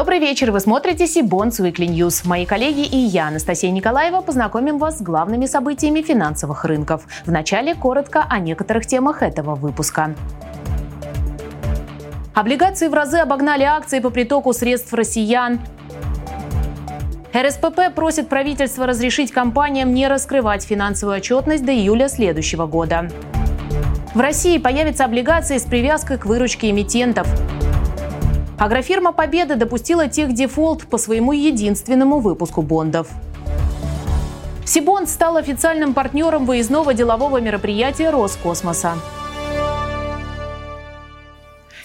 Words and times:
Добрый 0.00 0.18
вечер, 0.18 0.50
вы 0.50 0.60
смотрите 0.60 1.06
Сибонс 1.06 1.60
Weekly 1.60 1.86
News. 1.86 2.26
Мои 2.26 2.46
коллеги 2.46 2.86
и 2.86 2.96
я, 2.96 3.28
Анастасия 3.28 3.70
Николаева, 3.70 4.22
познакомим 4.22 4.78
вас 4.78 4.96
с 4.96 5.02
главными 5.02 5.44
событиями 5.44 6.00
финансовых 6.00 6.64
рынков. 6.64 7.02
Вначале 7.26 7.74
коротко 7.74 8.24
о 8.26 8.38
некоторых 8.38 8.86
темах 8.86 9.22
этого 9.22 9.54
выпуска. 9.56 10.14
Облигации 12.32 12.88
в 12.88 12.94
разы 12.94 13.18
обогнали 13.18 13.64
акции 13.64 13.98
по 13.98 14.08
притоку 14.08 14.54
средств 14.54 14.90
россиян. 14.94 15.60
РСПП 17.36 17.94
просит 17.94 18.30
правительство 18.30 18.86
разрешить 18.86 19.32
компаниям 19.32 19.92
не 19.92 20.08
раскрывать 20.08 20.64
финансовую 20.64 21.18
отчетность 21.18 21.66
до 21.66 21.72
июля 21.72 22.08
следующего 22.08 22.64
года. 22.64 23.10
В 24.14 24.20
России 24.20 24.56
появятся 24.56 25.04
облигации 25.04 25.58
с 25.58 25.64
привязкой 25.64 26.16
к 26.16 26.24
выручке 26.24 26.70
эмитентов. 26.70 27.28
Агрофирма 28.60 29.12
«Победа» 29.12 29.56
допустила 29.56 30.06
техдефолт 30.06 30.86
по 30.86 30.98
своему 30.98 31.32
единственному 31.32 32.20
выпуску 32.20 32.60
бондов. 32.60 33.08
Сибонд 34.66 35.08
стал 35.08 35.38
официальным 35.38 35.94
партнером 35.94 36.44
выездного 36.44 36.92
делового 36.92 37.40
мероприятия 37.40 38.10
Роскосмоса. 38.10 38.96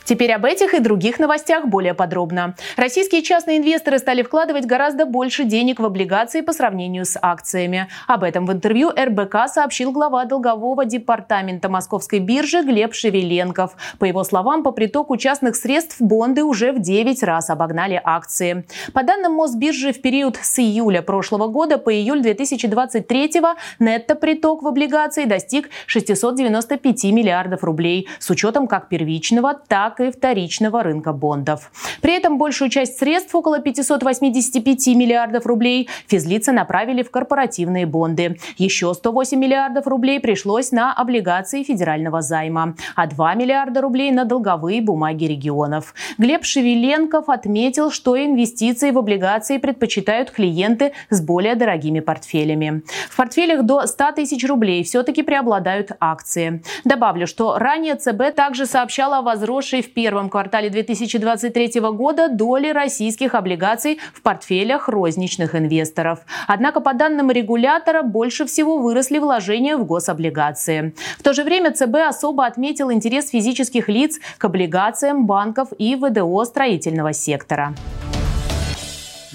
Теперь 0.06 0.32
об 0.34 0.46
этих 0.46 0.76
и 0.76 0.80
других 0.80 1.18
новостях 1.18 1.66
более 1.66 1.96
подробно. 1.96 2.56
Российские 2.78 3.24
частные 3.24 3.58
инвесторы 3.58 3.98
стали 3.98 4.22
вкладывать 4.22 4.66
гораздо 4.66 5.08
больше 5.08 5.46
денег 5.46 5.80
в 5.80 5.86
облигации 5.86 6.42
по 6.42 6.54
сравнению 6.54 7.06
с 7.06 7.18
акциями. 7.20 7.88
Об 8.08 8.24
этом 8.24 8.46
в 8.46 8.52
интервью 8.52 8.92
РБК 8.92 9.48
сообщил 9.48 9.92
глава 9.92 10.26
долгового 10.26 10.86
департамента 10.86 11.70
Московской 11.70 12.20
биржи 12.20 12.62
Глеб 12.62 12.94
Шевеленков. 12.94 13.76
По 13.98 14.06
его 14.06 14.24
словам, 14.24 14.62
по 14.62 14.72
притоку 14.72 15.18
частных 15.18 15.56
средств 15.56 16.00
бонды 16.00 16.44
уже 16.44 16.72
в 16.72 16.80
9 16.80 17.24
раз 17.24 17.50
обогнали 17.50 18.00
акции. 18.04 18.64
По 18.94 19.02
данным 19.02 19.34
Мосбиржи, 19.34 19.92
в 19.92 20.02
период 20.02 20.38
с 20.40 20.60
июля 20.60 21.02
прошлого 21.02 21.48
года 21.48 21.80
по 21.80 21.92
июль 21.92 22.22
2023 22.22 23.42
нетто-приток 23.80 24.62
в 24.62 24.68
облигации 24.68 25.26
достиг 25.26 25.72
695 25.88 27.06
миллиардов 27.06 27.64
рублей 27.64 28.08
с 28.20 28.30
учетом 28.30 28.68
как 28.68 28.88
первичного, 28.88 29.60
так 29.68 29.95
так 29.96 30.08
и 30.08 30.12
вторичного 30.12 30.84
рынка 30.84 31.14
бондов. 31.14 31.72
При 32.02 32.14
этом 32.16 32.38
большую 32.38 32.70
часть 32.70 33.00
средств, 33.00 33.34
около 33.36 33.60
585 33.60 34.88
миллиардов 34.88 35.46
рублей, 35.46 35.90
физлицы 36.08 36.52
направили 36.52 37.04
в 37.04 37.12
корпоративные 37.12 37.86
бонды. 37.86 38.38
Еще 38.58 38.94
108 38.94 39.40
миллиардов 39.40 39.88
рублей 39.88 40.20
пришлось 40.20 40.72
на 40.72 40.94
облигации 40.94 41.64
федерального 41.64 42.22
займа, 42.22 42.76
а 42.96 43.08
2 43.08 43.36
миллиарда 43.36 43.82
рублей 43.82 44.12
на 44.12 44.26
долговые 44.26 44.82
бумаги 44.82 45.26
регионов. 45.26 45.94
Глеб 46.18 46.44
Шевеленков 46.44 47.30
отметил, 47.30 47.92
что 47.92 48.18
инвестиции 48.18 48.92
в 48.92 48.98
облигации 48.98 49.58
предпочитают 49.58 50.32
клиенты 50.32 50.92
с 51.10 51.22
более 51.22 51.56
дорогими 51.56 52.00
портфелями. 52.00 52.84
В 53.10 53.16
портфелях 53.16 53.64
до 53.64 53.88
100 53.88 54.12
тысяч 54.14 54.48
рублей 54.48 54.84
все-таки 54.84 55.24
преобладают 55.24 55.92
акции. 56.00 56.62
Добавлю, 56.84 57.28
что 57.28 57.58
ранее 57.58 57.96
ЦБ 57.96 58.36
также 58.36 58.66
сообщала 58.66 59.20
о 59.20 59.22
возросшей 59.22 59.85
в 59.86 59.94
первом 59.94 60.30
квартале 60.30 60.70
2023 60.70 61.80
года 61.80 62.28
доли 62.28 62.70
российских 62.70 63.36
облигаций 63.36 64.00
в 64.14 64.22
портфелях 64.22 64.90
розничных 64.90 65.56
инвесторов. 65.56 66.20
Однако, 66.48 66.82
по 66.82 66.94
данным 66.94 67.32
регулятора, 67.32 68.04
больше 68.04 68.46
всего 68.46 68.78
выросли 68.78 69.20
вложения 69.20 69.78
в 69.78 69.86
гособлигации. 69.86 70.94
В 71.18 71.24
то 71.24 71.34
же 71.34 71.44
время 71.44 71.72
ЦБ 71.72 71.96
особо 72.08 72.46
отметил 72.46 72.92
интерес 72.92 73.30
физических 73.30 73.88
лиц 73.90 74.20
к 74.38 74.46
облигациям 74.46 75.26
банков 75.26 75.70
и 75.78 75.96
ВДО 75.96 76.44
строительного 76.44 77.14
сектора. 77.14 77.74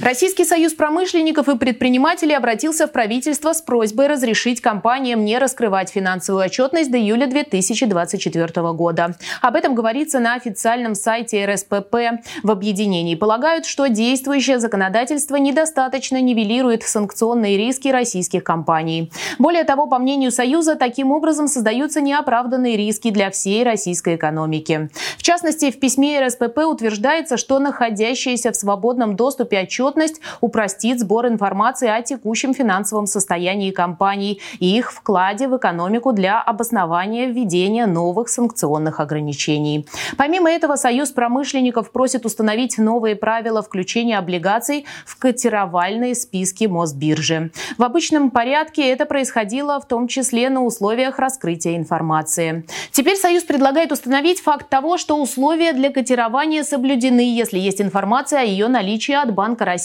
Российский 0.03 0.47
союз 0.47 0.73
промышленников 0.73 1.51
и 1.51 1.59
предпринимателей 1.59 2.33
обратился 2.35 2.87
в 2.87 2.93
правительство 2.93 3.53
с 3.53 3.61
просьбой 3.61 4.07
разрешить 4.07 4.63
компаниям 4.63 5.27
не 5.27 5.37
раскрывать 5.37 5.91
финансовую 5.91 6.47
отчетность 6.47 6.91
до 6.91 6.97
июля 6.97 7.27
2024 7.27 8.73
года. 8.73 9.15
Об 9.43 9.57
этом 9.57 9.75
говорится 9.75 10.19
на 10.19 10.37
официальном 10.37 10.95
сайте 10.95 11.45
РСПП. 11.45 11.97
В 12.43 12.51
объединении 12.51 13.15
полагают, 13.15 13.67
что 13.67 13.89
действующее 13.89 14.59
законодательство 14.59 15.37
недостаточно 15.37 16.19
нивелирует 16.19 16.83
санкционные 16.83 17.59
риски 17.59 17.89
российских 17.89 18.43
компаний. 18.43 19.13
Более 19.39 19.65
того, 19.65 19.87
по 19.87 19.99
мнению 19.99 20.33
Союза, 20.33 20.77
таким 20.77 21.13
образом 21.13 21.47
создаются 21.47 22.01
неоправданные 22.01 22.79
риски 22.79 23.11
для 23.11 23.31
всей 23.31 23.65
российской 23.65 24.17
экономики. 24.17 24.89
В 25.19 25.23
частности, 25.23 25.71
в 25.71 25.79
письме 25.79 26.27
РСПП 26.27 26.61
утверждается, 26.67 27.37
что 27.37 27.59
находящиеся 27.59 28.53
в 28.53 28.57
свободном 28.57 29.15
доступе 29.15 29.59
отчет 29.59 29.90
отчетность 29.91 30.21
упростит 30.41 31.01
сбор 31.01 31.27
информации 31.27 31.89
о 31.89 32.03
текущем 32.03 32.55
финансовом 32.55 33.07
состоянии 33.07 33.71
компаний 33.71 34.41
и 34.59 34.79
их 34.79 34.93
вкладе 34.93 35.49
в 35.49 35.57
экономику 35.57 36.13
для 36.13 36.41
обоснования 36.41 37.27
введения 37.27 37.87
новых 37.87 38.29
санкционных 38.29 39.01
ограничений. 39.01 39.87
Помимо 40.17 40.51
этого, 40.51 40.77
Союз 40.77 41.11
промышленников 41.11 41.91
просит 41.91 42.25
установить 42.25 42.79
новые 42.79 43.17
правила 43.17 43.63
включения 43.63 44.19
облигаций 44.19 44.87
в 45.05 45.19
котировальные 45.19 46.15
списки 46.15 46.65
Мосбиржи. 46.65 47.51
В 47.79 47.83
обычном 47.83 48.31
порядке 48.31 48.89
это 48.91 49.05
происходило 49.07 49.81
в 49.81 49.87
том 49.87 50.09
числе 50.09 50.51
на 50.51 50.65
условиях 50.65 51.19
раскрытия 51.19 51.77
информации. 51.77 52.65
Теперь 52.93 53.17
Союз 53.17 53.43
предлагает 53.45 53.93
установить 53.93 54.41
факт 54.41 54.69
того, 54.69 54.97
что 54.97 55.21
условия 55.21 55.73
для 55.73 55.91
котирования 55.91 56.65
соблюдены, 56.65 57.21
если 57.21 57.59
есть 57.59 57.81
информация 57.81 58.41
о 58.41 58.45
ее 58.45 58.69
наличии 58.69 59.15
от 59.15 59.35
Банка 59.35 59.65
России 59.65 59.80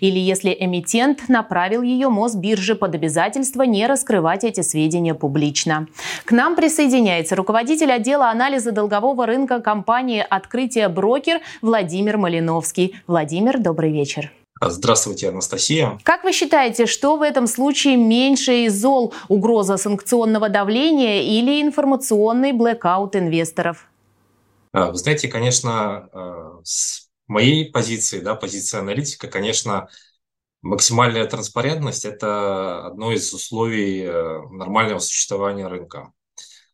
или 0.00 0.18
если 0.18 0.56
эмитент 0.58 1.28
направил 1.28 1.82
ее 1.82 2.08
Мосбирже 2.08 2.74
под 2.74 2.94
обязательство 2.94 3.62
не 3.62 3.86
раскрывать 3.86 4.44
эти 4.44 4.60
сведения 4.60 5.14
публично. 5.14 5.86
К 6.24 6.32
нам 6.32 6.56
присоединяется 6.56 7.36
руководитель 7.36 7.92
отдела 7.92 8.30
анализа 8.30 8.72
долгового 8.72 9.26
рынка 9.26 9.60
компании 9.60 10.24
«Открытие 10.28 10.88
брокер» 10.88 11.40
Владимир 11.62 12.18
Малиновский. 12.18 12.96
Владимир, 13.06 13.58
добрый 13.58 13.92
вечер. 13.92 14.32
Здравствуйте, 14.60 15.28
Анастасия. 15.28 15.98
Как 16.02 16.24
вы 16.24 16.32
считаете, 16.32 16.86
что 16.86 17.16
в 17.16 17.22
этом 17.22 17.46
случае 17.46 17.96
меньше 17.96 18.64
из 18.64 18.80
зол– 18.80 19.14
угроза 19.28 19.76
санкционного 19.76 20.48
давления 20.48 21.22
или 21.22 21.62
информационный 21.62 22.52
блэкаут 22.52 23.14
инвесторов? 23.14 23.88
А, 24.72 24.90
вы 24.90 24.96
знаете, 24.96 25.28
конечно, 25.28 26.08
а, 26.12 26.60
с 26.64 27.07
моей 27.28 27.70
позиции, 27.70 28.20
да, 28.20 28.34
позиции 28.34 28.78
аналитика, 28.78 29.28
конечно, 29.28 29.88
максимальная 30.62 31.26
транспарентность– 31.26 32.04
это 32.06 32.86
одно 32.86 33.12
из 33.12 33.32
условий 33.32 34.02
э, 34.02 34.40
нормального 34.50 34.98
существования 34.98 35.66
рынка. 35.66 36.12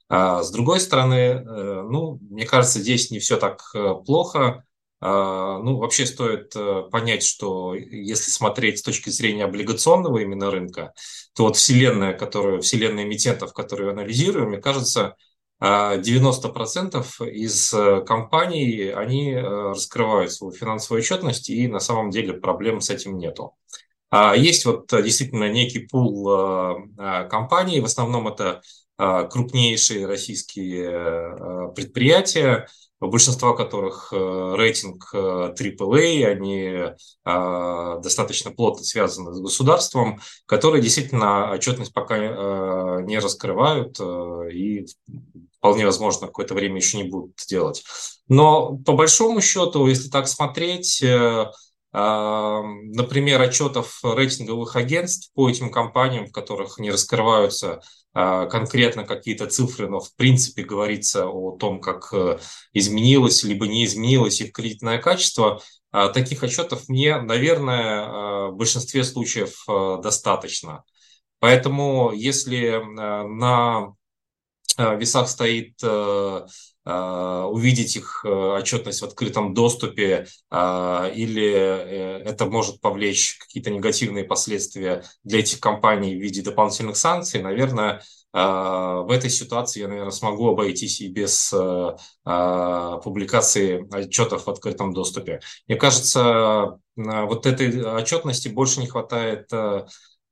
А 0.09 0.43
с 0.43 0.51
другой 0.51 0.81
стороны, 0.81 1.15
э, 1.15 1.83
ну, 1.83 2.19
мне 2.31 2.47
кажется, 2.47 2.81
здесь 2.81 3.11
не 3.11 3.19
все 3.19 3.37
так 3.37 3.63
э, 3.75 3.95
плохо. 4.07 4.65
А, 5.01 5.59
ну, 5.59 5.77
вообще 5.77 6.07
стоит 6.07 6.55
понять, 6.91 7.23
что 7.23 7.75
если 7.75 8.31
смотреть 8.31 8.79
с 8.79 8.83
точки 8.83 9.11
зрения 9.11 9.45
облигационного 9.45 10.19
именно 10.19 10.51
рынка, 10.51 10.95
то 11.35 11.45
вот 11.45 11.57
вселенная, 11.57 12.15
которую, 12.15 12.63
вселенная 12.63 13.05
эмитентов, 13.05 13.53
которую 13.53 13.91
анализируем, 13.91 14.49
мне 14.49 14.59
кажется, 14.63 15.17
90% 15.65 17.05
а 17.21 17.25
из 17.25 17.73
э, 17.73 18.03
компаний, 18.03 18.91
они 18.91 19.33
э, 19.33 19.41
раскрывают 19.41 20.31
свою 20.31 20.53
финансовую 20.53 21.01
отчетность, 21.01 21.49
и 21.49 21.67
на 21.69 21.81
самом 21.81 22.11
деле 22.11 22.35
проблем 22.35 22.83
с 22.83 22.91
этим 22.91 23.17
нету. 23.17 23.55
А 24.11 24.37
есть 24.37 24.67
вот 24.67 24.93
э, 24.93 25.03
действительно 25.03 25.49
некий 25.51 25.81
пул 25.81 26.25
компаний, 27.31 27.81
в 27.81 27.87
основном 27.87 28.29
это 28.29 28.61
крупнейшие 28.97 30.07
российские 30.07 31.73
предприятия, 31.75 32.69
большинство 33.01 33.53
которых 33.55 34.13
рейтинг 34.13 35.13
AAA, 35.13 36.27
они 36.27 36.95
достаточно 37.25 38.53
плотно 38.53 38.85
связаны 38.85 39.35
с 39.35 39.41
государством, 39.41 40.21
которые 40.47 40.81
действительно 40.81 41.51
отчетность 41.51 41.93
пока 41.93 42.19
не 43.03 43.19
раскрывают 43.19 43.99
и 44.01 44.87
вполне 45.65 45.87
возможно, 45.87 46.27
какое-то 46.27 46.53
время 46.53 46.77
еще 46.77 46.99
не 46.99 47.05
будут 47.05 47.37
делать. 47.49 47.83
Но 48.29 48.77
по 48.77 48.93
большому 48.93 49.41
счету, 49.41 49.87
если 49.87 50.11
так 50.11 50.29
смотреть, 50.29 51.03
э, 51.03 51.07
э, 51.07 51.49
например, 51.95 53.41
отчетов 53.41 53.99
рейтинговых 54.05 54.77
агентств 54.77 55.31
по 55.33 55.49
этим 55.49 55.71
компаниям, 55.71 56.27
в 56.27 56.33
которых 56.33 56.79
не 56.79 56.91
раскрываются 56.91 57.81
э, 58.15 58.47
конкретно 58.51 59.07
какие-то 59.07 59.47
цифры, 59.47 59.89
но 59.89 60.01
в 60.01 60.15
принципе 60.17 60.65
говорится 60.65 61.29
о 61.29 61.57
том, 61.57 61.81
как 61.81 62.13
изменилось 62.75 63.43
либо 63.43 63.67
не 63.67 63.87
изменилось 63.87 64.43
их 64.43 64.53
кредитное 64.53 64.99
качество, 64.99 65.63
таких 66.13 66.43
отчетов 66.43 66.91
мне, 66.91 67.19
наверное, 67.23 68.51
в 68.51 68.57
большинстве 68.57 69.03
случаев 69.03 69.65
достаточно. 70.03 70.83
Поэтому 71.39 72.13
если 72.13 72.83
на 72.85 73.95
весах 74.79 75.29
стоит 75.29 75.75
э, 75.83 76.47
увидеть 76.85 77.97
их 77.97 78.25
отчетность 78.25 79.01
в 79.01 79.05
открытом 79.05 79.55
доступе, 79.55 80.27
или 80.53 81.51
это 82.23 82.45
может 82.45 82.81
повлечь 82.83 83.39
какие-то 83.39 83.71
негативные 83.71 84.25
последствия 84.25 85.03
для 85.23 85.39
этих 85.39 85.61
компаний 85.61 86.15
в 86.15 86.21
виде 86.21 86.43
дополнительных 86.43 86.99
санкций, 86.99 87.41
наверное, 87.41 88.03
в 88.35 89.07
этой 89.11 89.31
ситуации 89.31 89.81
я, 89.81 89.89
наверное, 89.89 90.11
смогу 90.11 90.51
обойтись 90.51 91.01
и 91.01 91.09
без 91.09 91.55
публикации 92.23 93.89
отчетов 93.91 94.45
в 94.45 94.51
открытом 94.51 94.93
доступе. 94.93 95.41
Мне 95.69 95.79
кажется, 95.79 96.79
вот 96.97 97.47
этой 97.47 97.83
отчетности 97.83 98.49
больше 98.49 98.81
не 98.81 98.89
хватает 98.89 99.49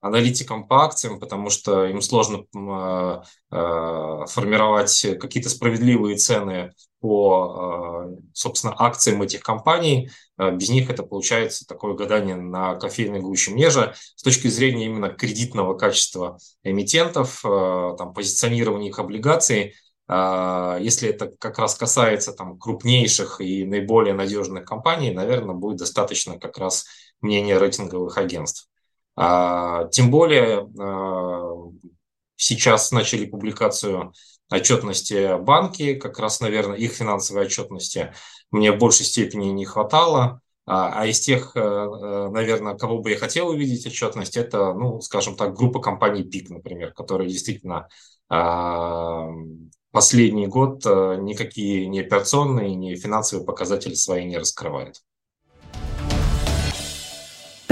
аналитикам 0.03 0.67
по 0.67 0.85
акциям, 0.85 1.21
потому 1.21 1.49
что 1.49 1.87
им 1.87 2.03
сложно 2.03 2.45
э, 2.55 3.23
э, 3.53 4.27
формировать 4.27 5.07
какие-то 5.21 5.49
справедливые 5.49 6.17
цены 6.17 6.73
по, 7.01 8.09
э, 8.11 8.17
собственно, 8.35 8.75
акциям 8.77 9.23
этих 9.23 9.41
компаний. 9.41 10.11
Без 10.37 10.71
них 10.71 10.91
это 10.91 11.05
получается 11.05 11.65
такое 11.67 11.95
гадание 11.95 12.35
на 12.35 12.75
кофейной 12.75 13.21
гуще. 13.21 13.53
Мне 13.53 13.71
же 13.71 13.95
с 14.17 14.23
точки 14.23 14.49
зрения 14.49 14.87
именно 14.87 15.09
кредитного 15.09 15.75
качества 15.79 16.37
эмитентов, 16.65 17.43
там, 17.43 18.13
позиционирования 18.13 18.89
их 18.89 18.99
облигаций, 18.99 19.75
если 20.09 21.11
это 21.11 21.31
как 21.39 21.59
раз 21.59 21.77
касается 21.77 22.33
там, 22.33 22.59
крупнейших 22.59 23.41
и 23.41 23.65
наиболее 23.65 24.15
надежных 24.15 24.65
компаний, 24.65 25.13
наверное, 25.13 25.55
будет 25.55 25.79
достаточно 25.79 26.41
как 26.41 26.59
раз 26.59 26.87
мнения 27.21 27.59
рейтинговых 27.59 28.19
агентств. 28.19 28.72
А, 29.17 29.89
тем 29.89 30.11
более 30.11 30.69
а, 30.81 31.71
сейчас 32.37 32.93
начали 32.93 33.27
публикацию 33.27 34.13
отчетности 34.51 35.39
банки, 35.43 35.95
как 35.95 36.19
раз, 36.19 36.41
наверное, 36.41 36.77
их 36.77 36.93
финансовой 36.93 37.47
отчетности 37.47 38.13
мне 38.51 38.73
в 38.73 38.79
большей 38.79 39.07
степени 39.07 39.47
не 39.47 39.65
хватало. 39.65 40.41
А, 40.65 41.01
а 41.01 41.07
из 41.07 41.21
тех, 41.21 41.57
э, 41.57 41.61
э, 41.61 42.29
наверное, 42.31 42.77
кого 42.77 43.01
бы 43.01 43.11
я 43.11 43.19
хотел 43.19 43.49
увидеть 43.49 43.85
отчетность, 43.87 44.37
это, 44.37 44.73
ну, 44.75 45.01
скажем 45.01 45.35
так, 45.35 45.55
группа 45.55 45.81
компаний 45.81 46.23
ПИК, 46.23 46.51
например, 46.51 46.93
которые 46.93 47.29
действительно 47.29 47.89
последний 49.91 50.47
год 50.47 50.87
э, 50.87 51.17
никакие 51.21 51.87
ни 51.87 52.01
операционные, 52.01 52.75
ни 52.75 52.95
финансовые 52.95 53.45
показатели 53.45 53.95
свои 53.95 54.25
не 54.25 54.39
раскрывают. 54.39 55.03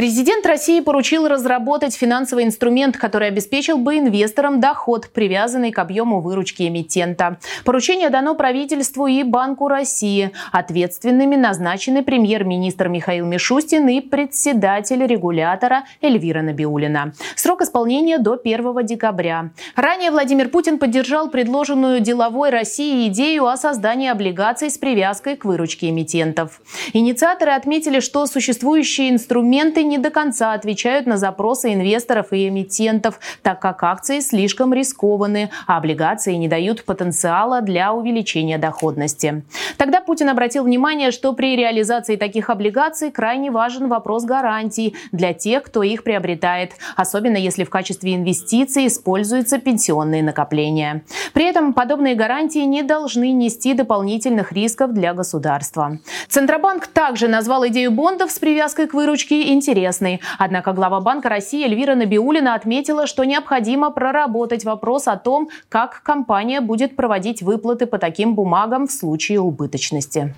Президент 0.00 0.46
России 0.46 0.80
поручил 0.80 1.28
разработать 1.28 1.94
финансовый 1.94 2.44
инструмент, 2.44 2.96
который 2.96 3.28
обеспечил 3.28 3.76
бы 3.76 3.98
инвесторам 3.98 4.58
доход, 4.58 5.10
привязанный 5.12 5.72
к 5.72 5.78
объему 5.78 6.22
выручки 6.22 6.66
эмитента. 6.66 7.38
Поручение 7.66 8.08
дано 8.08 8.34
правительству 8.34 9.06
и 9.06 9.22
Банку 9.22 9.68
России. 9.68 10.30
Ответственными 10.52 11.36
назначены 11.36 12.02
премьер-министр 12.02 12.88
Михаил 12.88 13.26
Мишустин 13.26 13.86
и 13.88 14.00
председатель 14.00 15.04
регулятора 15.04 15.84
Эльвира 16.00 16.40
Набиулина. 16.40 17.12
Срок 17.36 17.60
исполнения 17.60 18.16
до 18.16 18.40
1 18.42 18.86
декабря. 18.86 19.50
Ранее 19.76 20.12
Владимир 20.12 20.48
Путин 20.48 20.78
поддержал 20.78 21.28
предложенную 21.28 22.00
деловой 22.00 22.48
России 22.48 23.06
идею 23.08 23.48
о 23.48 23.58
создании 23.58 24.08
облигаций 24.08 24.70
с 24.70 24.78
привязкой 24.78 25.36
к 25.36 25.44
выручке 25.44 25.90
эмитентов. 25.90 26.62
Инициаторы 26.94 27.52
отметили, 27.52 28.00
что 28.00 28.24
существующие 28.24 29.10
инструменты 29.10 29.89
не 29.90 29.98
до 29.98 30.10
конца 30.10 30.54
отвечают 30.54 31.06
на 31.06 31.16
запросы 31.16 31.74
инвесторов 31.74 32.32
и 32.32 32.48
эмитентов, 32.48 33.18
так 33.42 33.60
как 33.60 33.82
акции 33.82 34.20
слишком 34.20 34.72
рискованы, 34.72 35.50
а 35.66 35.76
облигации 35.76 36.34
не 36.34 36.48
дают 36.48 36.84
потенциала 36.84 37.60
для 37.60 37.92
увеличения 37.92 38.56
доходности. 38.56 39.42
Тогда 39.76 40.00
Путин 40.00 40.28
обратил 40.28 40.64
внимание, 40.64 41.10
что 41.10 41.32
при 41.32 41.56
реализации 41.56 42.16
таких 42.16 42.50
облигаций 42.50 43.10
крайне 43.10 43.50
важен 43.50 43.88
вопрос 43.88 44.24
гарантий 44.24 44.94
для 45.12 45.34
тех, 45.34 45.64
кто 45.64 45.82
их 45.82 46.04
приобретает, 46.04 46.72
особенно 46.96 47.36
если 47.36 47.64
в 47.64 47.70
качестве 47.70 48.14
инвестиций 48.14 48.86
используются 48.86 49.58
пенсионные 49.58 50.22
накопления. 50.22 51.02
При 51.32 51.44
этом 51.44 51.72
подобные 51.72 52.14
гарантии 52.14 52.60
не 52.60 52.82
должны 52.82 53.32
нести 53.32 53.74
дополнительных 53.74 54.52
рисков 54.52 54.92
для 54.92 55.14
государства. 55.14 55.98
Центробанк 56.28 56.86
также 56.86 57.28
назвал 57.28 57.66
идею 57.68 57.90
бондов 57.90 58.30
с 58.30 58.38
привязкой 58.38 58.86
к 58.86 58.94
выручке 58.94 59.52
интересной. 59.52 60.20
Однако 60.38 60.72
глава 60.72 61.00
Банка 61.00 61.28
России 61.28 61.64
Эльвира 61.64 61.94
Набиулина 61.94 62.54
отметила, 62.54 63.06
что 63.06 63.24
необходимо 63.24 63.90
проработать 63.90 64.64
вопрос 64.64 65.08
о 65.08 65.16
том, 65.16 65.48
как 65.68 66.02
компания 66.02 66.60
будет 66.60 66.96
проводить 66.96 67.42
выплаты 67.42 67.86
по 67.86 67.98
таким 67.98 68.34
бумагам 68.34 68.86
в 68.86 68.92
случае 68.92 69.40
убыточности. 69.40 70.34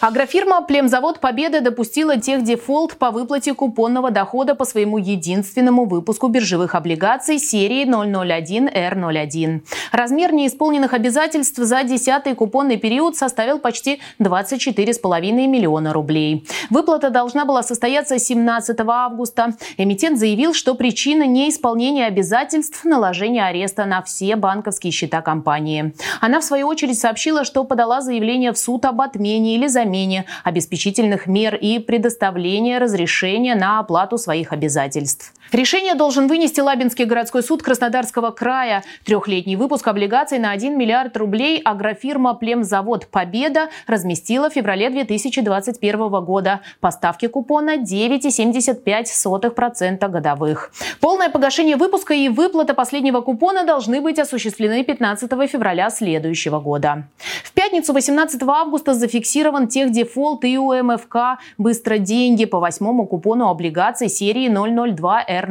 Агрофирма 0.00 0.60
«Племзавод 0.60 1.20
Победа» 1.20 1.62
допустила 1.62 2.18
техдефолт 2.18 2.96
по 2.96 3.10
выплате 3.10 3.54
купонного 3.54 4.10
дохода 4.10 4.54
по 4.54 4.66
своему 4.66 4.98
единственному 4.98 5.86
выпуску 5.86 6.28
биржевых 6.28 6.74
облигаций 6.74 7.38
серии 7.38 7.86
001R01. 7.86 9.62
Размер 9.92 10.34
неисполненных 10.34 10.92
обязательств 10.92 11.56
за 11.56 11.82
10 11.82 12.36
купонный 12.36 12.76
период 12.76 13.16
составил 13.16 13.58
почти 13.58 14.00
24,5 14.20 15.46
миллиона 15.46 15.94
рублей. 15.94 16.46
Выплата 16.68 17.08
должна 17.08 17.46
была 17.46 17.62
состояться 17.62 18.18
17 18.18 18.78
августа. 18.86 19.54
Эмитент 19.78 20.18
заявил, 20.18 20.52
что 20.52 20.74
причина 20.74 21.26
неисполнения 21.26 22.04
обязательств– 22.04 22.82
наложение 22.84 23.46
ареста 23.46 23.86
на 23.86 24.02
все 24.02 24.36
банковские 24.36 24.90
счета 24.90 25.22
компании. 25.22 25.94
Она, 26.20 26.40
в 26.40 26.44
свою 26.44 26.66
очередь, 26.68 26.98
сообщила, 26.98 27.44
что 27.44 27.64
подала 27.64 28.02
заявление 28.02 28.52
в 28.52 28.58
суд 28.58 28.84
об 28.84 29.00
отмене 29.00 29.54
или 29.54 29.66
замене 29.66 29.85
замене 29.86 30.26
обеспечительных 30.44 31.26
мер 31.26 31.54
и 31.54 31.78
предоставления 31.78 32.78
разрешения 32.78 33.54
на 33.54 33.78
оплату 33.78 34.18
своих 34.18 34.52
обязательств. 34.52 35.32
Решение 35.52 35.94
должен 35.94 36.26
вынести 36.26 36.58
Лабинский 36.60 37.04
городской 37.04 37.40
суд 37.42 37.62
Краснодарского 37.62 38.32
края. 38.32 38.82
Трехлетний 39.04 39.54
выпуск 39.54 39.86
облигаций 39.86 40.40
на 40.40 40.50
1 40.50 40.76
миллиард 40.76 41.16
рублей 41.16 41.62
агрофирма 41.64 42.34
«Племзавод 42.34 43.06
Победа» 43.06 43.68
разместила 43.86 44.50
в 44.50 44.54
феврале 44.54 44.90
2021 44.90 46.24
года. 46.24 46.62
Поставки 46.80 47.28
купона 47.28 47.76
9,75% 47.76 50.08
годовых. 50.08 50.72
Полное 51.00 51.30
погашение 51.30 51.76
выпуска 51.76 52.12
и 52.12 52.28
выплата 52.28 52.74
последнего 52.74 53.20
купона 53.20 53.64
должны 53.64 54.00
быть 54.00 54.18
осуществлены 54.18 54.82
15 54.82 55.30
февраля 55.48 55.90
следующего 55.90 56.58
года. 56.58 57.04
В 57.44 57.52
пятницу 57.52 57.92
18 57.92 58.42
августа 58.42 58.94
зафиксирован 58.94 59.68
техдефолт 59.76 60.42
и 60.46 60.56
у 60.56 60.72
МФК 60.72 61.38
«Быстро 61.58 61.98
деньги» 61.98 62.46
по 62.46 62.60
восьмому 62.60 63.06
купону 63.06 63.48
облигаций 63.48 64.08
серии 64.08 64.48
002 64.48 65.24
р 65.28 65.46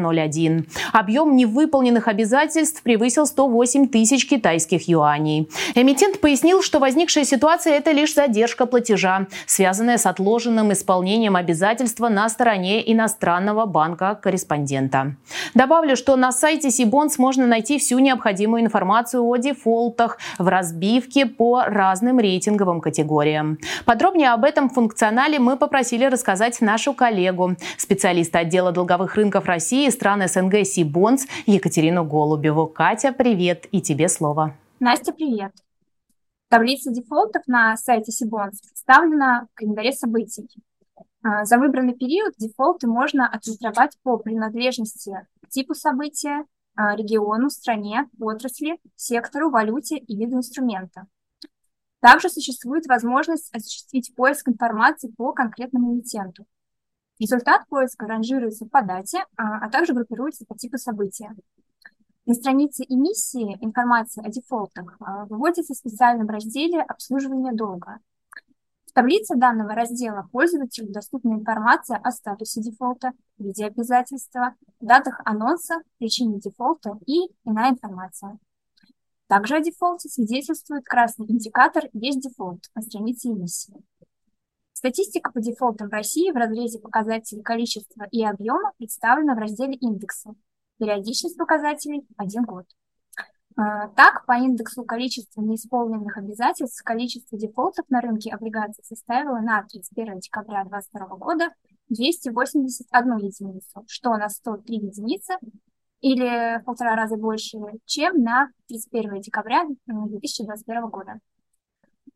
Объем 0.94 1.36
невыполненных 1.36 2.08
обязательств 2.08 2.82
превысил 2.82 3.28
108 3.28 3.88
тысяч 3.88 4.28
китайских 4.28 4.88
юаней. 4.88 5.48
Эмитент 5.76 6.22
пояснил, 6.22 6.64
что 6.64 6.80
возникшая 6.80 7.24
ситуация– 7.24 7.74
это 7.78 7.92
лишь 7.92 8.16
задержка 8.16 8.66
платежа, 8.66 9.28
связанная 9.46 10.00
с 10.00 10.08
отложенным 10.08 10.74
исполнением 10.74 11.36
обязательства 11.36 12.10
на 12.10 12.28
стороне 12.28 12.92
иностранного 12.92 13.68
банка-корреспондента. 13.68 15.16
Добавлю, 15.54 15.96
что 15.96 16.16
на 16.16 16.32
сайте 16.32 16.72
Сибонс 16.72 17.20
можно 17.20 17.46
найти 17.46 17.78
всю 17.78 18.00
необходимую 18.00 18.64
информацию 18.64 19.24
о 19.24 19.38
дефолтах 19.38 20.18
в 20.40 20.48
разбивке 20.48 21.28
по 21.28 21.64
разным 21.66 22.20
рейтинговым 22.20 22.82
категориям. 22.82 23.60
Подробнее 24.16 24.32
об 24.32 24.46
этом 24.46 24.70
функционале 24.70 25.40
мы 25.40 25.58
попросили 25.58 26.06
рассказать 26.06 26.62
нашу 26.62 26.94
коллегу, 26.94 27.58
специалиста 27.78 28.40
отдела 28.40 28.72
долговых 28.72 29.16
рынков 29.16 29.44
России 29.46 29.88
и 29.88 29.92
стран 29.92 30.26
СНГ 30.26 30.66
Сибонс 30.66 31.28
Екатерину 31.46 32.06
Голубеву. 32.06 32.66
Катя, 32.66 33.12
привет, 33.12 33.66
и 33.74 33.82
тебе 33.82 34.08
слово. 34.08 34.56
Настя, 34.80 35.12
привет. 35.12 35.52
Таблица 36.48 36.92
дефолтов 36.92 37.42
на 37.48 37.76
сайте 37.76 38.14
Сибонс 38.14 38.62
представлена 38.62 39.50
в 39.52 39.56
календаре 39.58 39.92
событий. 39.92 40.48
А, 41.22 41.44
за 41.44 41.58
выбранный 41.58 41.94
период 41.94 42.36
дефолты 42.38 42.88
можно 42.88 43.28
отфильтровать 43.28 43.98
по 44.02 44.16
принадлежности 44.16 45.28
к 45.44 45.50
типу 45.50 45.74
события, 45.74 46.46
а, 46.78 46.96
региону, 46.96 47.50
стране, 47.50 48.08
отрасли, 48.22 48.80
сектору, 48.96 49.50
валюте 49.50 49.98
и 49.98 50.16
виду 50.16 50.38
инструмента. 50.38 51.08
Также 52.06 52.30
существует 52.30 52.86
возможность 52.86 53.52
осуществить 53.52 54.14
поиск 54.14 54.48
информации 54.48 55.12
по 55.18 55.34
конкретному 55.34 55.92
эмитенту. 55.92 56.46
Результат 57.20 57.68
поиска 57.68 58.06
ранжируется 58.06 58.68
по 58.68 58.84
дате, 58.84 59.26
а, 59.36 59.66
а 59.66 59.72
также 59.72 59.94
группируется 59.94 60.46
по 60.46 60.56
типу 60.56 60.78
события. 60.78 61.36
На 62.28 62.36
странице 62.36 62.84
эмиссии 62.88 63.58
информация 63.60 64.24
о 64.24 64.30
дефолтах 64.30 64.98
а, 65.00 65.26
выводится 65.26 65.74
в 65.74 65.78
специальном 65.78 66.30
разделе 66.30 66.80
«Обслуживание 66.84 67.54
долга». 67.54 67.98
В 68.86 68.94
таблице 68.94 69.36
данного 69.36 69.74
раздела 69.74 70.30
пользователю 70.32 70.94
доступна 70.94 71.34
информация 71.34 71.98
о 71.98 72.12
статусе 72.12 72.62
дефолта, 72.62 73.14
виде 73.40 73.66
обязательства, 73.66 74.54
датах 74.80 75.22
анонса, 75.26 75.82
причине 75.98 76.38
дефолта 76.38 77.00
и 77.08 77.32
иная 77.46 77.72
информация. 77.72 78.38
Также 79.28 79.56
о 79.56 79.60
дефолте 79.60 80.08
свидетельствует 80.08 80.86
красный 80.86 81.26
индикатор 81.26 81.86
«Есть 81.94 82.22
дефолт» 82.22 82.62
на 82.76 82.82
странице 82.82 83.30
эмиссии. 83.30 83.84
Статистика 84.74 85.32
по 85.32 85.42
дефолтам 85.42 85.90
в 85.90 85.92
России 85.92 86.32
в 86.32 86.36
разрезе 86.36 86.80
показателей 86.80 87.42
количества 87.42 88.06
и 88.12 88.24
объема 88.24 88.74
представлена 88.78 89.34
в 89.34 89.40
разделе 89.40 89.74
индекса. 89.74 90.36
Периодичность 90.78 91.38
показателей– 91.38 92.06
один 92.18 92.44
год. 92.44 92.66
А, 93.58 93.88
так, 93.88 94.26
по 94.28 94.34
индексу 94.34 94.84
количества 94.84 95.42
неисполненных 95.42 96.18
обязательств 96.18 96.84
количество 96.84 97.38
дефолтов 97.38 97.86
на 97.90 98.02
рынке 98.02 98.32
облигаций 98.32 98.84
составило 98.84 99.40
на 99.40 99.64
31 99.64 100.20
декабря 100.20 100.66
2022 100.66 101.18
года 101.18 101.50
281 101.90 103.18
единицу, 103.18 103.84
что 103.88 104.10
на 104.18 104.30
103 104.30 104.76
единицы 104.76 105.36
или 106.02 106.60
в 106.60 106.64
полтора 106.66 106.96
раза 106.96 107.18
больше, 107.18 107.58
чем 107.86 108.22
на 108.22 108.50
31 108.68 109.22
декабря 109.22 109.66
2021 109.88 110.90
года. 110.90 111.20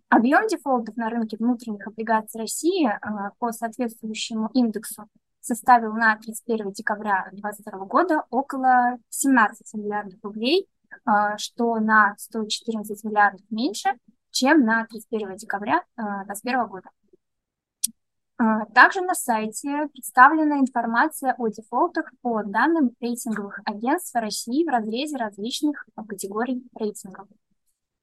Объем 0.10 0.48
дефолтов 0.48 0.98
на 0.98 1.10
рынке 1.10 1.38
внутренних 1.38 1.86
облигаций 1.88 2.42
России 2.42 2.88
а, 2.88 3.32
по 3.38 3.52
соответствующему 3.52 4.50
индексу 4.54 5.08
составил 5.40 5.94
на 5.94 6.18
31 6.18 6.72
декабря 6.72 7.28
2022 7.32 7.86
года 7.86 8.24
около 8.32 8.98
17 9.10 9.74
миллиардов 9.76 10.20
рублей, 10.24 10.68
а, 11.06 11.38
что 11.38 11.76
на 11.80 12.16
114 12.18 13.04
миллиардов 13.04 13.42
меньше, 13.52 13.90
чем 14.32 14.66
на 14.66 14.86
31 14.88 15.36
декабря 15.36 15.84
2021 15.96 16.68
года. 16.68 16.90
А, 18.42 18.66
также 18.68 19.02
на 19.02 19.16
сайте 19.16 19.90
представлена 19.92 20.60
информация 20.60 21.36
о 21.38 21.50
дефолтах 21.50 22.10
по 22.22 22.42
данным 22.42 22.92
рейтинговых 23.02 23.60
агентств 23.66 24.16
России 24.16 24.66
в 24.66 24.70
разрезе 24.70 25.18
различных 25.18 25.86
категорий 26.08 26.64
рейтингов. 26.74 27.28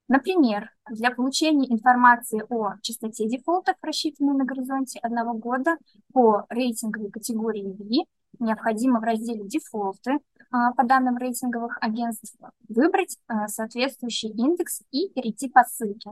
Например, 0.08 0.70
для 0.90 1.10
получения 1.10 1.72
информации 1.72 2.44
о 2.50 2.74
частоте 2.82 3.26
дефолтов, 3.26 3.76
рассчитанной 3.80 4.34
на 4.34 4.44
горизонте 4.44 4.98
одного 4.98 5.32
года 5.32 5.78
по 6.12 6.44
рейтинговой 6.50 7.10
категории 7.10 7.74
V, 7.78 8.04
необходимо 8.38 9.00
в 9.00 9.04
разделе 9.04 9.48
«Дефолты» 9.48 10.18
а, 10.50 10.72
по 10.74 10.84
данным 10.84 11.16
рейтинговых 11.16 11.78
агентств 11.80 12.36
выбрать 12.68 13.16
а, 13.26 13.48
соответствующий 13.48 14.28
индекс 14.28 14.82
и 14.90 15.08
перейти 15.08 15.48
по 15.48 15.64
ссылке. 15.64 16.10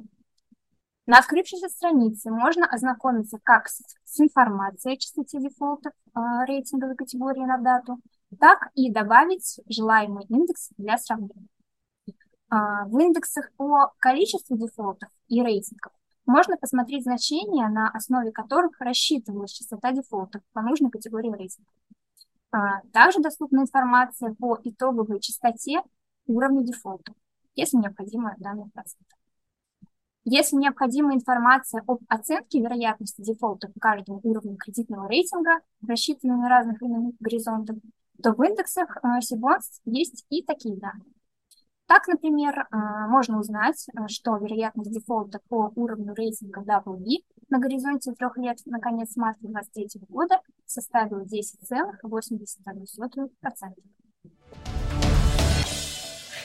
На 1.07 1.19
открывшейся 1.19 1.69
странице 1.69 2.31
можно 2.31 2.67
ознакомиться 2.67 3.39
как 3.43 3.69
с, 3.69 3.83
с 4.05 4.21
информацией 4.21 4.95
о 4.95 4.97
частоте 4.97 5.39
дефолтов 5.39 5.93
э, 5.93 6.21
рейтинговой 6.47 6.97
категории 6.97 7.45
на 7.45 7.59
дату, 7.59 7.99
так 8.41 8.71
и 8.75 8.91
добавить 8.91 9.61
желаемый 9.69 10.25
индекс 10.31 10.71
для 10.79 10.97
сравнения. 10.97 11.49
Э, 12.51 12.87
в 12.87 12.99
индексах 12.99 13.53
по 13.57 13.93
количеству 13.99 14.57
дефолтов 14.57 15.11
и 15.29 15.43
рейтингов 15.43 15.93
можно 16.25 16.57
посмотреть 16.57 17.03
значения, 17.03 17.69
на 17.69 17.91
основе 17.91 18.33
которых 18.33 18.81
рассчитывалась 18.81 19.53
частота 19.53 19.93
дефолтов 19.93 20.43
по 20.55 20.63
нужной 20.63 20.91
категории 20.91 21.31
рейтинга. 21.31 21.71
А, 22.51 22.81
также 22.93 23.21
доступна 23.21 23.61
информация 23.61 24.35
по 24.35 24.59
итоговой 24.65 25.21
частоте 25.21 25.83
уровня 26.27 26.63
дефолта, 26.63 27.13
если 27.55 27.77
необходимо 27.77 28.37
данный 28.39 28.71
процент. 28.71 29.05
Если 30.25 30.57
необходима 30.57 31.15
информация 31.15 31.83
об 31.87 32.01
оценке 32.09 32.61
вероятности 32.61 33.21
дефолта 33.21 33.69
по 33.69 33.79
каждому 33.79 34.21
уровню 34.23 34.57
кредитного 34.57 35.07
рейтинга, 35.07 35.61
рассчитанной 35.87 36.37
на 36.37 36.49
разных 36.49 36.81
временных 36.81 37.15
горизонтах, 37.21 37.77
то 38.23 38.33
в 38.33 38.43
индексах 38.43 38.97
Сибонс 39.21 39.83
есть 39.85 40.25
и 40.31 40.43
такие 40.43 40.79
данные. 40.79 41.13
Так, 41.87 42.09
например, 42.09 42.59
э, 42.59 42.65
можно 43.09 43.39
узнать, 43.39 43.87
э, 43.89 44.09
что 44.09 44.39
вероятность 44.39 44.91
дефолта 44.91 45.41
по 45.51 45.71
уровню 45.77 46.15
рейтинга 46.15 46.63
WB 46.63 47.23
на 47.51 47.59
горизонте 47.59 48.13
трех 48.13 48.39
лет 48.39 48.57
на 48.65 48.81
конец 48.81 49.15
марта 49.17 49.41
2023 49.43 50.07
года 50.09 50.41
составила 50.65 51.27
10,81%. 51.27 53.75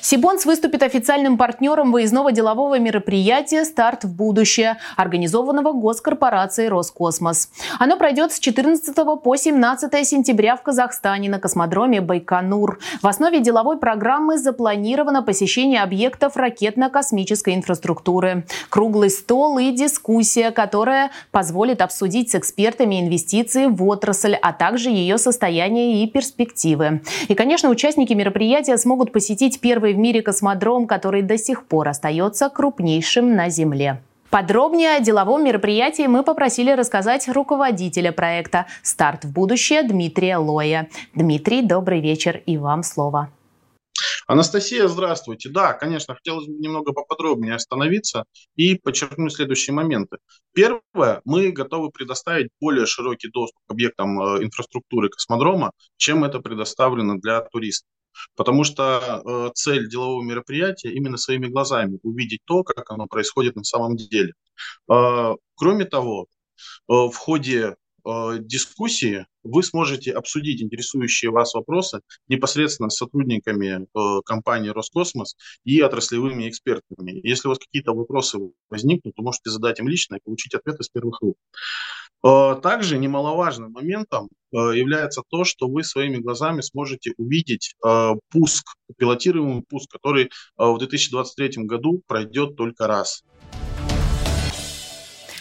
Сибонс 0.02 0.46
выступит 0.46 0.84
официальным 0.84 1.38
партнером 1.38 1.92
выездного 1.92 2.32
делового 2.32 2.80
мероприятия 2.80 3.66
«Старт 3.66 4.04
в 4.04 4.16
будущее», 4.16 4.78
организованного 4.96 5.74
госкорпорацией 5.74 6.70
«Роскосмос». 6.70 7.50
Оно 7.80 7.98
пройдет 7.98 8.32
с 8.32 8.40
14 8.40 8.96
по 9.22 9.36
17 9.36 10.08
сентября 10.08 10.56
в 10.56 10.62
Казахстане 10.62 11.30
на 11.30 11.40
космодроме 11.40 12.02
Байконур. 12.02 12.80
В 13.02 13.08
основе 13.08 13.40
деловой 13.40 13.78
программы 13.78 14.38
запланировано 14.38 15.22
посещение 15.22 15.82
объектов 15.82 16.38
ракетно-космической 16.38 17.56
инфраструктуры, 17.56 18.46
круглый 18.70 19.10
стол 19.10 19.58
и 19.60 19.72
дискуссия, 19.72 20.52
которая 20.52 21.12
позволит 21.32 21.82
обсудить 21.82 22.32
с 22.32 22.36
экспертами 22.36 23.02
инвестиции 23.02 23.66
в 23.66 23.84
отрасль, 23.88 24.36
а 24.36 24.54
также 24.54 24.90
ее 24.90 25.18
состояние 25.18 26.04
и 26.04 26.08
перспективы. 26.08 27.02
И, 27.28 27.36
конечно, 27.36 27.70
участники 27.70 28.14
мероприятия 28.14 28.78
смогут 28.78 29.12
посетить 29.12 29.60
первый 29.60 29.89
первый 29.90 29.94
в 29.94 29.98
мире 29.98 30.22
космодром, 30.22 30.88
который 30.88 31.22
до 31.22 31.38
сих 31.38 31.66
пор 31.66 31.88
остается 31.88 32.50
крупнейшим 32.50 33.36
на 33.36 33.50
Земле. 33.50 34.02
Подробнее 34.30 34.98
о 34.98 35.00
деловом 35.00 35.44
мероприятии 35.44 36.08
мы 36.08 36.24
попросили 36.24 36.76
рассказать 36.76 37.28
руководителя 37.28 38.12
проекта 38.12 38.66
«Старт 38.84 39.26
в 39.26 39.32
будущее» 39.34 39.84
Дмитрия 39.84 40.38
Лоя. 40.38 40.88
Дмитрий, 41.16 41.64
добрый 41.64 42.02
вечер 42.02 42.42
и 42.46 42.58
вам 42.58 42.84
слово. 42.84 43.30
Анастасия, 44.28 44.88
здравствуйте. 44.88 45.50
Да, 45.50 45.74
конечно, 45.74 46.14
хотелось 46.14 46.46
бы 46.46 46.54
немного 46.54 46.94
поподробнее 46.94 47.56
остановиться 47.56 48.26
и 48.56 48.76
подчеркнуть 48.76 49.34
следующие 49.34 49.74
моменты. 49.74 50.18
Первое, 50.54 51.22
мы 51.26 51.52
готовы 51.52 51.90
предоставить 51.90 52.50
более 52.62 52.86
широкий 52.86 53.30
доступ 53.30 53.58
к 53.68 53.72
объектам 53.72 54.22
э, 54.22 54.44
инфраструктуры 54.44 55.10
космодрома, 55.10 55.72
чем 55.98 56.24
это 56.24 56.40
предоставлено 56.40 57.16
для 57.16 57.42
туристов. 57.42 57.90
Потому 58.36 58.64
что 58.64 59.22
э, 59.26 59.52
цель 59.56 59.90
делового 59.90 60.24
мероприятия 60.24 60.92
именно 60.92 61.18
своими 61.18 61.48
глазами 61.48 62.00
увидеть 62.04 62.42
то, 62.46 62.64
как 62.64 62.90
оно 62.92 63.08
происходит 63.08 63.56
на 63.56 63.64
самом 63.64 63.96
деле. 63.96 64.34
Э, 64.92 65.36
кроме 65.56 65.86
того, 65.86 66.28
э, 66.88 66.94
в 66.94 67.16
ходе 67.16 67.76
э, 68.06 68.38
дискуссии 68.40 69.26
вы 69.44 69.64
сможете 69.64 70.12
обсудить 70.12 70.62
интересующие 70.62 71.32
вас 71.32 71.54
вопросы 71.54 72.02
непосредственно 72.28 72.90
с 72.90 72.98
сотрудниками 72.98 73.84
э, 73.84 74.22
компании 74.26 74.70
Роскосмос 74.70 75.36
и 75.64 75.80
отраслевыми 75.82 76.50
экспертами. 76.50 77.20
Если 77.24 77.48
у 77.48 77.52
вас 77.52 77.60
какие-то 77.60 77.94
вопросы 77.94 78.40
возникнут, 78.70 79.16
то 79.16 79.22
можете 79.22 79.50
задать 79.50 79.80
им 79.80 79.88
лично 79.88 80.16
и 80.16 80.22
получить 80.24 80.54
ответы 80.54 80.84
с 80.84 80.90
первых 80.90 81.22
рук. 81.22 81.38
Э, 82.22 82.56
также 82.62 82.98
немаловажным 82.98 83.72
моментом 83.72 84.30
э, 84.52 84.58
является 84.58 85.22
то, 85.30 85.46
что 85.46 85.68
вы 85.68 85.84
своими 85.84 86.18
глазами 86.18 86.62
сможете 86.62 87.14
увидеть 87.18 87.76
э, 87.86 88.12
пуск, 88.30 88.76
пилотируемый 88.98 89.64
пуск, 89.68 89.90
который 89.92 90.30
в 90.58 90.78
2023 90.78 91.64
году 91.64 92.02
пройдет 92.08 92.56
только 92.58 92.88
раз. 92.88 93.24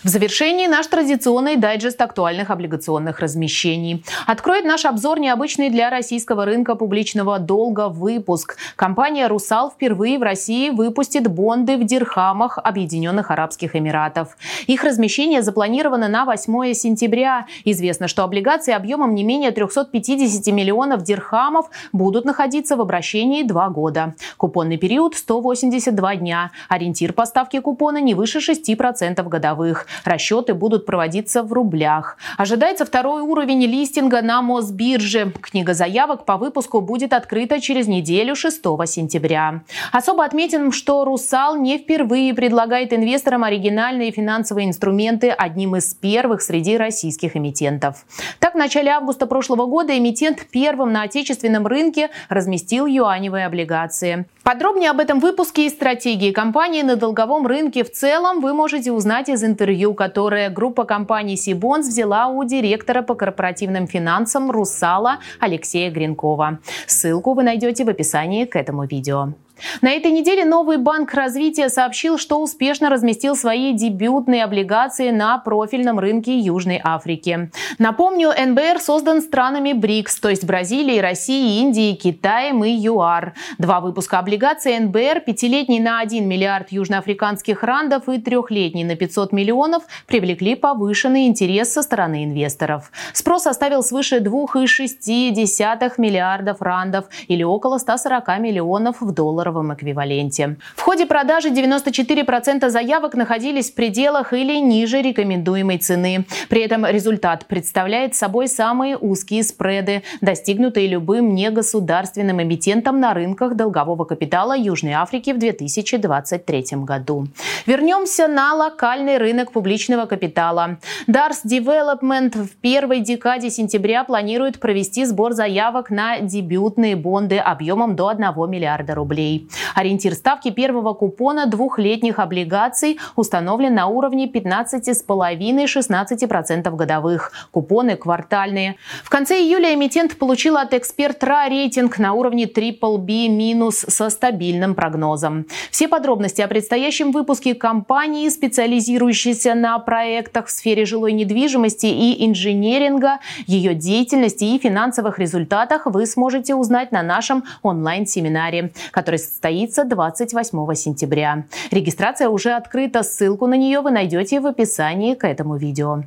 В 0.08 0.10
завершении 0.10 0.66
наш 0.66 0.86
традиционный 0.86 1.56
дайджест 1.56 2.00
актуальных 2.00 2.48
облигационных 2.48 3.20
размещений. 3.20 4.02
Откроет 4.26 4.64
наш 4.64 4.86
обзор 4.86 5.20
необычный 5.20 5.68
для 5.68 5.90
российского 5.90 6.46
рынка 6.46 6.76
публичного 6.76 7.38
долга 7.38 7.90
выпуск. 7.90 8.56
Компания 8.74 9.26
«Русал» 9.26 9.70
впервые 9.70 10.18
в 10.18 10.22
России 10.22 10.70
выпустит 10.70 11.28
бонды 11.28 11.76
в 11.76 11.84
дирхамах 11.84 12.56
Объединенных 12.56 13.30
Арабских 13.30 13.76
Эмиратов. 13.76 14.38
Их 14.66 14.82
размещение 14.82 15.42
запланировано 15.42 16.08
на 16.08 16.24
8 16.24 16.72
сентября. 16.72 17.44
Известно, 17.66 18.08
что 18.08 18.24
облигации 18.24 18.72
объемом 18.72 19.14
не 19.14 19.24
менее 19.24 19.50
350 19.50 20.54
миллионов 20.54 21.02
дирхамов 21.02 21.68
будут 21.92 22.24
находиться 22.24 22.76
в 22.76 22.80
обращении 22.80 23.42
два 23.42 23.68
года. 23.68 24.14
Купонный 24.38 24.78
период 24.78 25.16
182 25.16 26.16
дня. 26.16 26.50
Ориентир 26.70 27.12
поставки 27.12 27.60
купона 27.60 27.98
не 28.00 28.14
выше 28.14 28.38
6% 28.38 29.22
годовых. 29.28 29.86
Расчеты 30.04 30.54
будут 30.54 30.86
проводиться 30.86 31.42
в 31.42 31.52
рублях. 31.52 32.16
Ожидается 32.36 32.84
второй 32.84 33.22
уровень 33.22 33.64
листинга 33.66 34.22
на 34.22 34.42
Мосбирже. 34.42 35.32
Книга 35.40 35.74
заявок 35.74 36.24
по 36.24 36.36
выпуску 36.36 36.80
будет 36.80 37.12
открыта 37.12 37.60
через 37.60 37.86
неделю 37.86 38.34
6 38.34 38.62
сентября. 38.86 39.62
Особо 39.92 40.24
отметим, 40.24 40.72
что 40.72 41.04
«Русал» 41.04 41.56
не 41.56 41.78
впервые 41.78 42.34
предлагает 42.34 42.92
инвесторам 42.92 43.44
оригинальные 43.44 44.10
финансовые 44.10 44.68
инструменты 44.68 45.30
одним 45.30 45.76
из 45.76 45.94
первых 45.94 46.42
среди 46.42 46.76
российских 46.76 47.36
эмитентов. 47.36 48.04
Так, 48.38 48.54
в 48.54 48.58
начале 48.58 48.90
августа 48.90 49.26
прошлого 49.26 49.66
года 49.66 49.96
эмитент 49.96 50.46
первым 50.50 50.92
на 50.92 51.02
отечественном 51.02 51.66
рынке 51.66 52.10
разместил 52.28 52.86
юаневые 52.86 53.46
облигации. 53.46 54.26
Подробнее 54.42 54.90
об 54.90 55.00
этом 55.00 55.20
выпуске 55.20 55.66
и 55.66 55.68
стратегии 55.68 56.32
компании 56.32 56.80
на 56.80 56.96
долговом 56.96 57.46
рынке 57.46 57.84
в 57.84 57.92
целом 57.92 58.40
вы 58.40 58.54
можете 58.54 58.92
узнать 58.92 59.28
из 59.28 59.44
интервью, 59.44 59.77
которое 59.94 60.50
группа 60.50 60.84
компаний 60.84 61.36
Сибонс 61.36 61.88
взяла 61.88 62.28
у 62.28 62.44
директора 62.44 63.02
по 63.02 63.14
корпоративным 63.14 63.86
финансам 63.86 64.50
Русала 64.50 65.18
Алексея 65.40 65.90
Гринкова. 65.90 66.58
Ссылку 66.86 67.34
вы 67.34 67.42
найдете 67.42 67.84
в 67.84 67.88
описании 67.88 68.44
к 68.44 68.56
этому 68.56 68.84
видео. 68.84 69.34
На 69.82 69.90
этой 69.90 70.10
неделе 70.12 70.44
новый 70.44 70.76
банк 70.76 71.12
развития 71.14 71.68
сообщил, 71.68 72.18
что 72.18 72.40
успешно 72.40 72.90
разместил 72.90 73.36
свои 73.36 73.72
дебютные 73.72 74.44
облигации 74.44 75.10
на 75.10 75.38
профильном 75.38 75.98
рынке 75.98 76.38
Южной 76.38 76.80
Африки. 76.82 77.50
Напомню, 77.78 78.30
НБР 78.30 78.80
создан 78.80 79.20
странами 79.20 79.72
БРИКС, 79.72 80.20
то 80.20 80.28
есть 80.28 80.44
Бразилией, 80.44 81.00
Россией, 81.00 81.62
Индией, 81.62 81.96
Китаем 81.96 82.64
и 82.64 82.70
ЮАР. 82.70 83.34
Два 83.58 83.80
выпуска 83.80 84.18
облигаций 84.18 84.78
НБР, 84.78 85.20
пятилетний 85.26 85.80
на 85.80 86.00
1 86.00 86.26
миллиард 86.26 86.70
южноафриканских 86.70 87.62
рандов 87.62 88.08
и 88.08 88.18
трехлетний 88.18 88.84
на 88.84 88.94
500 88.96 89.32
миллионов, 89.32 89.82
привлекли 90.06 90.54
повышенный 90.54 91.26
интерес 91.26 91.72
со 91.72 91.82
стороны 91.82 92.24
инвесторов. 92.24 92.92
Спрос 93.12 93.42
составил 93.42 93.82
свыше 93.82 94.18
2,6 94.18 95.94
миллиардов 95.98 96.62
рандов 96.62 97.06
или 97.26 97.42
около 97.42 97.78
140 97.78 98.38
миллионов 98.38 99.00
в 99.00 99.12
долларах 99.12 99.47
долларовом 99.48 99.74
эквиваленте. 99.74 100.56
В 100.76 100.82
ходе 100.82 101.06
продажи 101.06 101.50
94% 101.50 102.68
заявок 102.68 103.14
находились 103.14 103.70
в 103.70 103.74
пределах 103.74 104.32
или 104.32 104.58
ниже 104.58 105.02
рекомендуемой 105.02 105.78
цены. 105.78 106.24
При 106.48 106.60
этом 106.60 106.86
результат 106.86 107.46
представляет 107.46 108.14
собой 108.14 108.48
самые 108.48 108.96
узкие 108.96 109.42
спреды, 109.42 110.02
достигнутые 110.20 110.88
любым 110.88 111.34
негосударственным 111.34 112.42
эмитентом 112.42 113.00
на 113.00 113.14
рынках 113.14 113.54
долгового 113.54 114.04
капитала 114.04 114.56
Южной 114.56 114.92
Африки 114.92 115.32
в 115.32 115.38
2023 115.38 116.64
году. 116.84 117.26
Вернемся 117.66 118.28
на 118.28 118.54
локальный 118.54 119.18
рынок 119.18 119.52
публичного 119.52 120.06
капитала. 120.06 120.78
Dars 121.08 121.44
Development 121.46 122.36
в 122.44 122.56
первой 122.56 123.00
декаде 123.00 123.50
сентября 123.50 124.04
планирует 124.04 124.60
провести 124.60 125.04
сбор 125.04 125.32
заявок 125.32 125.90
на 125.90 126.20
дебютные 126.20 126.96
бонды 126.96 127.38
объемом 127.38 127.96
до 127.96 128.08
1 128.08 128.50
миллиарда 128.50 128.94
рублей. 128.94 129.37
Ориентир 129.74 130.14
ставки 130.14 130.50
первого 130.50 130.94
купона 130.94 131.46
двухлетних 131.46 132.18
облигаций 132.18 132.98
установлен 133.16 133.74
на 133.74 133.86
уровне 133.86 134.26
15,5-16% 134.26 136.74
годовых. 136.74 137.32
Купоны 137.50 137.96
квартальные. 137.96 138.76
В 139.04 139.10
конце 139.10 139.40
июля 139.40 139.74
эмитент 139.74 140.16
получил 140.18 140.56
от 140.56 140.74
эксперт-ра 140.74 141.48
рейтинг 141.48 141.98
на 141.98 142.12
уровне 142.12 142.44
BBB- 142.44 143.28
со 143.70 144.10
стабильным 144.10 144.74
прогнозом. 144.74 145.46
Все 145.70 145.88
подробности 145.88 146.40
о 146.40 146.48
предстоящем 146.48 147.12
выпуске 147.12 147.54
компании, 147.54 148.28
специализирующейся 148.28 149.54
на 149.54 149.78
проектах 149.78 150.46
в 150.46 150.50
сфере 150.50 150.84
жилой 150.84 151.12
недвижимости 151.12 151.86
и 151.86 152.26
инженеринга, 152.26 153.18
ее 153.46 153.74
деятельности 153.74 154.44
и 154.44 154.58
финансовых 154.58 155.18
результатах 155.18 155.86
вы 155.86 156.06
сможете 156.06 156.54
узнать 156.54 156.92
на 156.92 157.02
нашем 157.02 157.44
онлайн-семинаре, 157.62 158.72
который 158.90 159.18
состоится 159.28 159.84
28 159.84 160.74
сентября. 160.74 161.44
Регистрация 161.70 162.28
уже 162.28 162.52
открыта, 162.52 163.02
ссылку 163.02 163.46
на 163.46 163.56
нее 163.56 163.80
вы 163.80 163.90
найдете 163.90 164.40
в 164.40 164.46
описании 164.46 165.14
к 165.14 165.26
этому 165.26 165.56
видео. 165.56 166.02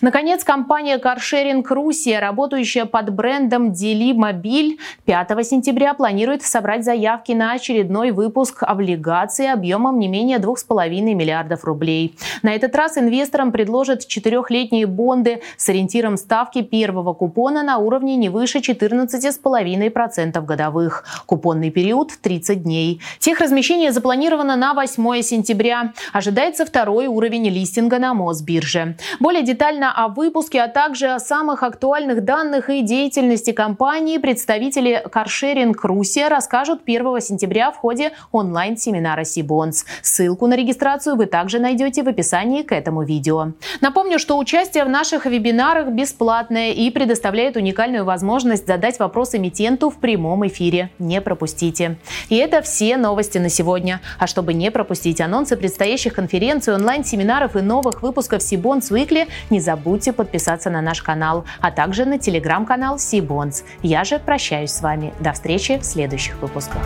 Наконец, 0.00 0.44
компания 0.44 0.98
каршеринг 0.98 1.70
Русия, 1.70 2.20
работающая 2.20 2.84
под 2.84 3.10
брендом 3.10 3.72
Дели 3.72 4.12
Мобиль, 4.12 4.78
5 5.04 5.46
сентября 5.46 5.94
планирует 5.94 6.42
собрать 6.42 6.84
заявки 6.84 7.32
на 7.32 7.52
очередной 7.52 8.10
выпуск 8.10 8.62
облигаций 8.62 9.50
объемом 9.52 9.98
не 9.98 10.08
менее 10.08 10.38
2,5 10.38 10.88
миллиардов 11.14 11.64
рублей. 11.64 12.16
На 12.42 12.54
этот 12.54 12.74
раз 12.74 12.98
инвесторам 12.98 13.52
предложат 13.52 14.06
четырехлетние 14.06 14.86
бонды 14.86 15.42
с 15.56 15.68
ориентиром 15.68 16.16
ставки 16.16 16.62
первого 16.62 17.14
купона 17.14 17.62
на 17.62 17.78
уровне 17.78 18.16
не 18.16 18.28
выше 18.28 18.58
14,5% 18.58 20.44
годовых. 20.44 21.04
Купонный 21.26 21.70
период 21.70 22.12
30 22.20 22.62
дней. 22.62 23.00
Техразмещение 23.18 23.92
запланировано 23.92 24.56
на 24.56 24.74
8 24.74 25.22
сентября. 25.22 25.92
Ожидается 26.12 26.64
второй 26.64 27.06
уровень 27.06 27.48
листинга 27.48 27.98
на 27.98 28.14
Мосбирже. 28.14 28.96
Более 29.20 29.42
детально 29.42 29.65
о 29.68 30.06
выпуске, 30.06 30.62
а 30.62 30.68
также 30.68 31.08
о 31.08 31.18
самых 31.18 31.64
актуальных 31.64 32.24
данных 32.24 32.70
и 32.70 32.82
деятельности 32.82 33.50
компании 33.50 34.18
представители 34.18 35.04
каршеринг 35.10 35.82
Русия 35.82 36.28
расскажут 36.28 36.82
1 36.86 37.20
сентября 37.20 37.72
в 37.72 37.76
ходе 37.76 38.12
онлайн-семинара 38.30 39.24
Сибонс. 39.24 39.84
Ссылку 40.02 40.46
на 40.46 40.54
регистрацию 40.54 41.16
вы 41.16 41.26
также 41.26 41.58
найдете 41.58 42.04
в 42.04 42.08
описании 42.08 42.62
к 42.62 42.70
этому 42.70 43.02
видео. 43.02 43.54
Напомню, 43.80 44.20
что 44.20 44.38
участие 44.38 44.84
в 44.84 44.88
наших 44.88 45.26
вебинарах 45.26 45.88
бесплатное 45.88 46.70
и 46.70 46.88
предоставляет 46.90 47.56
уникальную 47.56 48.04
возможность 48.04 48.68
задать 48.68 49.00
вопрос 49.00 49.34
эмитенту 49.34 49.90
в 49.90 49.96
прямом 49.98 50.46
эфире. 50.46 50.90
Не 51.00 51.20
пропустите. 51.20 51.96
И 52.28 52.36
это 52.36 52.62
все 52.62 52.96
новости 52.96 53.38
на 53.38 53.48
сегодня. 53.48 54.00
А 54.20 54.28
чтобы 54.28 54.54
не 54.54 54.70
пропустить 54.70 55.20
анонсы 55.20 55.56
предстоящих 55.56 56.14
конференций, 56.14 56.72
онлайн-семинаров 56.72 57.56
и 57.56 57.62
новых 57.62 58.02
выпусков 58.02 58.44
Сибонс 58.44 58.92
Weekly, 58.92 59.26
не 59.50 59.60
забудьте 59.60 60.12
подписаться 60.12 60.70
на 60.70 60.80
наш 60.80 61.02
канал, 61.02 61.44
а 61.60 61.70
также 61.70 62.04
на 62.04 62.18
телеграм-канал 62.18 62.98
Сибонс. 62.98 63.64
Я 63.82 64.04
же 64.04 64.18
прощаюсь 64.18 64.70
с 64.70 64.80
вами. 64.80 65.12
До 65.20 65.32
встречи 65.32 65.78
в 65.78 65.84
следующих 65.84 66.40
выпусках. 66.40 66.82